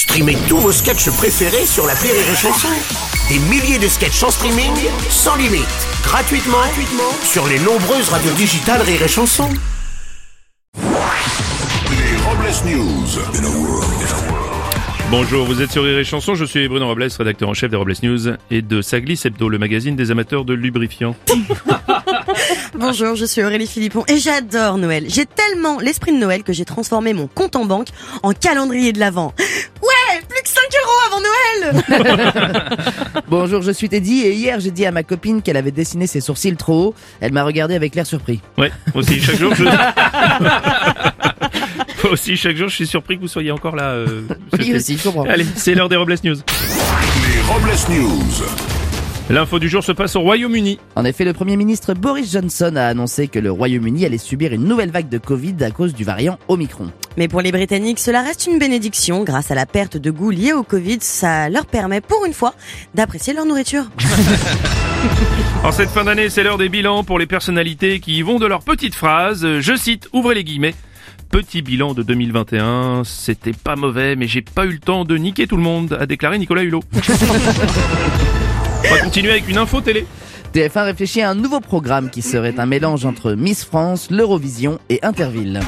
[0.00, 2.68] Streamez tous vos sketchs préférés sur la Rire et Chanson.
[3.28, 4.72] Des milliers de sketchs en streaming,
[5.10, 5.66] sans limite,
[6.02, 9.50] gratuitement, gratuitement sur les nombreuses radios digitales Rire et Chanson.
[10.74, 13.06] Les Robles News.
[15.10, 17.76] Bonjour, vous êtes sur Rire et Chanson, je suis Bruno Robles, rédacteur en chef des
[17.76, 21.14] Robles News et de Saglis Hebdo, le magazine des amateurs de lubrifiants.
[22.74, 25.04] Bonjour, je suis Aurélie Philippon et j'adore Noël.
[25.08, 27.88] J'ai tellement l'esprit de Noël que j'ai transformé mon compte en banque
[28.22, 29.34] en calendrier de l'Avent.
[31.20, 31.82] Noël
[33.28, 36.20] Bonjour, je suis Teddy et hier j'ai dit à ma copine qu'elle avait dessiné ses
[36.20, 36.94] sourcils trop haut.
[37.20, 38.40] Elle m'a regardé avec l'air surpris.
[38.58, 39.64] Ouais, aussi chaque jour je...
[42.10, 43.90] aussi chaque jour je suis surpris que vous soyez encore là.
[43.90, 44.22] euh,
[44.58, 45.24] Oui aussi, je comprends.
[45.24, 46.36] Allez, c'est l'heure des Robles News.
[46.36, 48.44] Les Robles News.
[49.28, 50.80] L'info du jour se passe au Royaume-Uni.
[50.96, 54.64] En effet, le Premier ministre Boris Johnson a annoncé que le Royaume-Uni allait subir une
[54.64, 56.90] nouvelle vague de Covid à cause du variant Omicron.
[57.16, 59.24] Mais pour les Britanniques, cela reste une bénédiction.
[59.24, 62.54] Grâce à la perte de goût liée au Covid, ça leur permet pour une fois
[62.94, 63.84] d'apprécier leur nourriture.
[65.62, 68.46] En cette fin d'année, c'est l'heure des bilans pour les personnalités qui y vont de
[68.46, 69.60] leurs petites phrases.
[69.60, 70.74] Je cite, ouvrez les guillemets.
[71.30, 75.46] Petit bilan de 2021, c'était pas mauvais, mais j'ai pas eu le temps de niquer
[75.46, 76.82] tout le monde, a déclaré Nicolas Hulot.
[78.84, 80.06] On va continuer avec une info télé.
[80.54, 84.98] TF1 réfléchit à un nouveau programme qui serait un mélange entre Miss France, l'Eurovision et
[85.02, 85.60] Interville.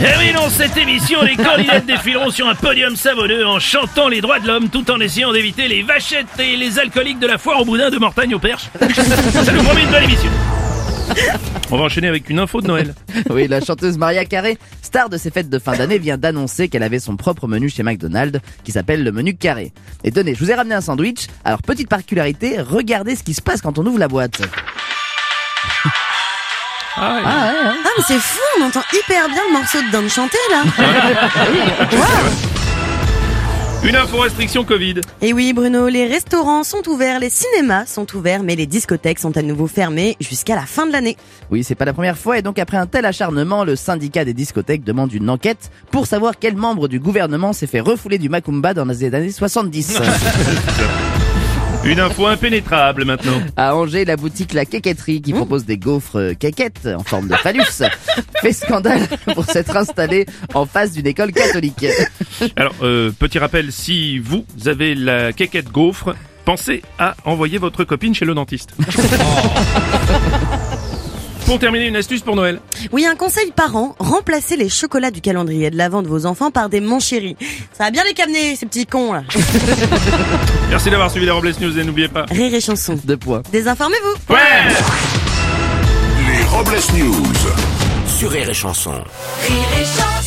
[0.00, 4.20] Eh oui, dans cette émission, les candidates défileront sur un podium savonneux en chantant les
[4.20, 7.60] droits de l'homme tout en essayant d'éviter les vachettes et les alcooliques de la foire
[7.60, 8.68] au boudin de Mortagne au Perche.
[8.80, 10.30] Ça nous promet une bonne émission.
[11.70, 12.94] On va enchaîner avec une info de Noël.
[13.30, 16.82] Oui, la chanteuse Maria Carré, star de ces fêtes de fin d'année, vient d'annoncer qu'elle
[16.82, 19.72] avait son propre menu chez McDonald's qui s'appelle le menu carré.
[20.04, 21.26] Et tenez, je vous ai ramené un sandwich.
[21.44, 24.40] Alors, petite particularité, regardez ce qui se passe quand on ouvre la boîte.
[26.96, 27.22] Ah ouais.
[27.24, 30.08] Ah ouais, hein Ah mais c'est fou, on entend hyper bien le morceau de Dan
[30.08, 30.62] chanter là.
[33.84, 35.02] Une info restriction Covid.
[35.22, 39.36] Et oui Bruno, les restaurants sont ouverts, les cinémas sont ouverts, mais les discothèques sont
[39.36, 41.16] à nouveau fermées jusqu'à la fin de l'année.
[41.50, 44.34] Oui, c'est pas la première fois et donc après un tel acharnement, le syndicat des
[44.34, 48.74] discothèques demande une enquête pour savoir quel membre du gouvernement s'est fait refouler du Macumba
[48.74, 50.00] dans les années 70.
[51.84, 53.40] Une info impénétrable maintenant.
[53.56, 57.34] À Angers, la boutique La Quéquetterie qui propose des gaufres euh, quéquettes en forme de
[57.34, 57.82] phallus
[58.40, 61.86] fait scandale pour s'être installée en face d'une école catholique.
[62.56, 68.14] Alors, euh, petit rappel, si vous avez la quéquette gaufre, pensez à envoyer votre copine
[68.14, 68.74] chez le dentiste.
[71.48, 72.60] Pour terminer, une astuce pour Noël.
[72.92, 76.68] Oui, un conseil parent, remplacez les chocolats du calendrier de l'Avent de vos enfants par
[76.68, 77.38] des mon chéri.
[77.72, 79.22] Ça va bien les camener, ces petits cons là.
[80.68, 82.26] Merci d'avoir suivi les Robles News et n'oubliez pas.
[82.28, 83.00] Rire et chanson.
[83.02, 83.40] Deux points.
[83.50, 84.34] Désinformez-vous.
[84.34, 84.68] Ouais
[86.36, 87.24] Les Robles News.
[88.18, 88.92] Sur Rire et Chanson.
[88.92, 90.17] Rire et chanson